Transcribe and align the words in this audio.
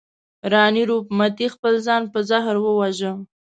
راني 0.51 0.83
روپ 0.89 1.05
متي 1.17 1.47
خپل 1.55 1.73
ځان 1.87 2.03
په 2.13 2.19
زهر 2.29 2.55
وواژه. 2.61 3.11